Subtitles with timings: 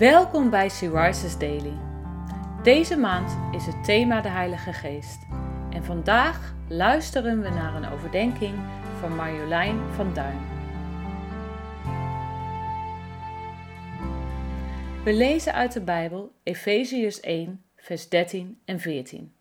[0.00, 1.76] Welkom bij Rises Daily.
[2.62, 5.26] Deze maand is het thema de Heilige Geest.
[5.70, 8.54] En vandaag luisteren we naar een overdenking
[9.00, 10.38] van Marjolein van Duin.
[15.04, 19.34] We lezen uit de Bijbel Efeziërs 1, vers 13 en 14.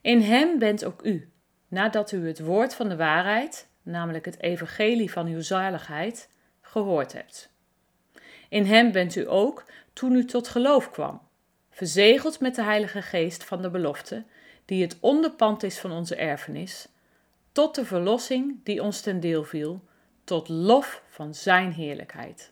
[0.00, 1.32] In hem bent ook u,
[1.68, 6.30] nadat u het woord van de waarheid, namelijk het evangelie van uw zaligheid,
[6.60, 7.50] gehoord hebt.
[8.50, 11.20] In hem bent u ook toen u tot geloof kwam,
[11.70, 14.24] verzegeld met de Heilige Geest van de belofte,
[14.64, 16.88] die het onderpand is van onze erfenis,
[17.52, 19.84] tot de verlossing die ons ten deel viel,
[20.24, 22.50] tot lof van Zijn heerlijkheid.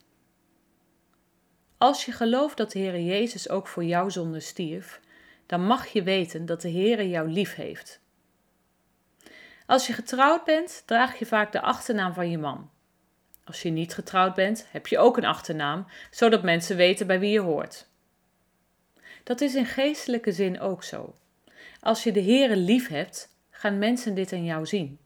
[1.79, 5.01] Als je gelooft dat de Heere Jezus ook voor jouw zonde stierf,
[5.47, 8.01] dan mag je weten dat de Heere jou lief heeft.
[9.67, 12.71] Als je getrouwd bent, draag je vaak de achternaam van je man.
[13.49, 17.31] Als je niet getrouwd bent, heb je ook een achternaam, zodat mensen weten bij wie
[17.31, 17.89] je hoort.
[19.25, 21.15] Dat is in geestelijke zin ook zo.
[21.81, 24.99] Als je de Heere lief hebt, gaan mensen dit aan jou zien.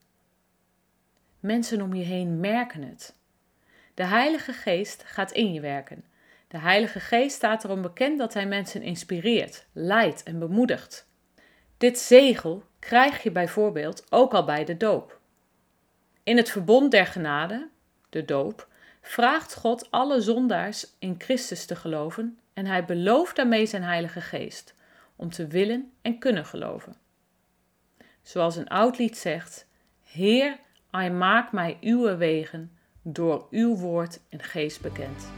[1.41, 3.15] Mensen om je heen merken het.
[3.95, 6.05] De Heilige Geest gaat in je werken.
[6.49, 11.09] De Heilige Geest staat erom bekend dat hij mensen inspireert, leidt en bemoedigt.
[11.79, 15.21] Dit zegel krijg je bijvoorbeeld ook al bij de doop.
[16.23, 17.71] In het verbond der genade,
[18.13, 18.69] de doop,
[19.01, 24.75] vraagt God alle zondaars in Christus te geloven en hij belooft daarmee zijn Heilige Geest
[25.17, 26.97] om te willen en kunnen geloven.
[28.23, 29.67] Zoals een oud lied zegt:
[30.03, 30.59] Heer,
[30.91, 35.33] hij maak mij uw wegen door uw woord en geest bekend.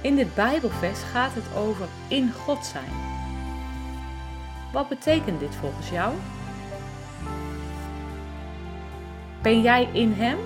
[0.00, 2.90] In dit Bijbelvers gaat het over in God zijn.
[4.72, 6.14] Wat betekent dit volgens jou?
[9.42, 10.38] Ben jij in Hem?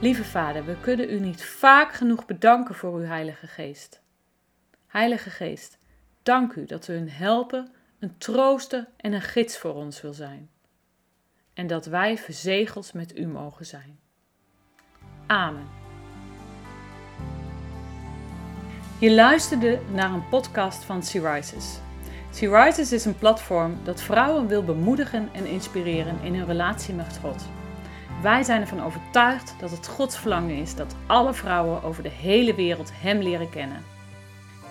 [0.00, 4.00] Lieve Vader, we kunnen u niet vaak genoeg bedanken voor uw Heilige Geest.
[4.86, 5.78] Heilige Geest,
[6.30, 7.66] dank u dat u een helper,
[7.98, 10.50] een trooster en een gids voor ons wil zijn.
[11.54, 13.98] En dat wij verzegeld met u mogen zijn.
[15.26, 15.68] Amen.
[19.00, 21.78] Je luisterde naar een podcast van Syrisis.
[22.32, 27.48] Syrisis is een platform dat vrouwen wil bemoedigen en inspireren in hun relatie met God.
[28.22, 32.54] Wij zijn ervan overtuigd dat het Gods verlangen is dat alle vrouwen over de hele
[32.54, 33.98] wereld Hem leren kennen.